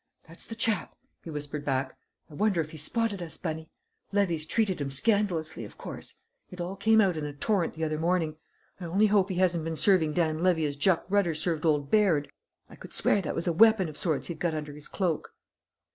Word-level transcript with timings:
"That's 0.27 0.47
the 0.47 0.55
chap," 0.55 0.95
he 1.23 1.29
whispered 1.29 1.63
back. 1.63 1.95
"I 2.27 2.33
wonder 2.33 2.59
if 2.59 2.71
he 2.71 2.77
spotted 2.79 3.21
us, 3.21 3.37
Bunny? 3.37 3.69
Levy's 4.11 4.47
treated 4.47 4.81
him 4.81 4.89
scandalously, 4.89 5.63
of 5.63 5.77
course; 5.77 6.15
it 6.49 6.59
all 6.59 6.75
came 6.75 6.99
out 6.99 7.17
in 7.17 7.23
a 7.27 7.33
torrent 7.33 7.75
the 7.75 7.83
other 7.83 7.99
morning. 7.99 8.37
I 8.79 8.85
only 8.85 9.05
hope 9.05 9.29
he 9.29 9.35
hasn't 9.35 9.63
been 9.63 9.75
serving 9.75 10.13
Dan 10.13 10.41
Levy 10.41 10.65
as 10.65 10.75
Jack 10.75 11.03
Rutter 11.07 11.35
served 11.35 11.65
old 11.67 11.91
Baird! 11.91 12.31
I 12.67 12.75
could 12.77 12.93
swear 12.95 13.21
that 13.21 13.35
was 13.35 13.45
a 13.45 13.53
weapon 13.53 13.87
of 13.89 13.95
sorts 13.95 14.25
he'd 14.25 14.39
got 14.39 14.55
under 14.55 14.73
his 14.73 14.87
cloak." 14.87 15.35